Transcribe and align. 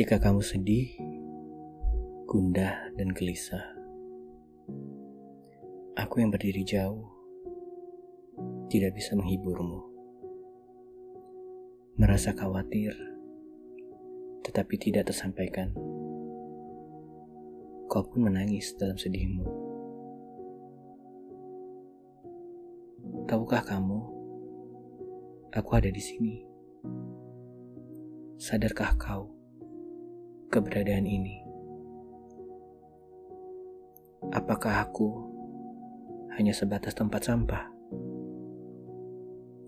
Ketika 0.00 0.32
kamu 0.32 0.40
sedih, 0.40 0.96
gundah, 2.24 2.88
dan 2.96 3.12
gelisah, 3.12 3.76
aku 5.92 6.24
yang 6.24 6.32
berdiri 6.32 6.64
jauh 6.64 7.04
tidak 8.72 8.96
bisa 8.96 9.12
menghiburmu. 9.12 9.84
Merasa 12.00 12.32
khawatir, 12.32 12.96
tetapi 14.40 14.80
tidak 14.80 15.12
tersampaikan. 15.12 15.68
Kau 17.92 18.00
pun 18.00 18.24
menangis 18.24 18.72
dalam 18.80 18.96
sedihmu. 18.96 19.44
Tahukah 23.28 23.68
kamu, 23.68 24.00
aku 25.52 25.70
ada 25.76 25.92
di 25.92 26.00
sini. 26.00 26.40
Sadarkah 28.40 28.96
kau 28.96 29.39
keberadaan 30.50 31.06
ini? 31.06 31.46
Apakah 34.34 34.82
aku 34.82 35.30
hanya 36.34 36.50
sebatas 36.50 36.92
tempat 36.92 37.22
sampah 37.22 37.70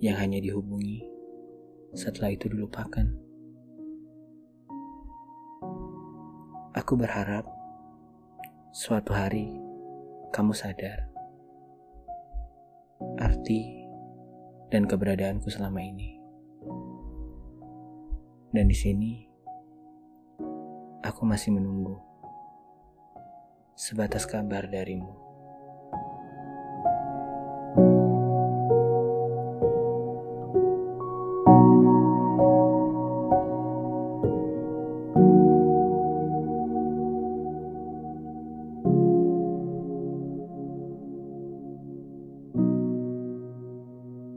yang 0.03 0.19
hanya 0.19 0.43
dihubungi 0.43 1.07
setelah 1.95 2.35
itu 2.35 2.51
dilupakan? 2.51 3.07
Aku 6.75 6.99
berharap 6.99 7.47
suatu 8.75 9.15
hari 9.15 9.55
kamu 10.35 10.51
sadar 10.51 11.07
arti 13.23 13.87
dan 14.75 14.91
keberadaanku 14.91 15.47
selama 15.47 15.79
ini. 15.79 16.19
Dan 18.53 18.69
di 18.69 18.77
sini 18.77 19.32
aku 21.23 21.31
masih 21.31 21.55
menunggu 21.55 22.03
sebatas 23.79 24.27
kabar 24.27 24.67
darimu. 24.67 25.32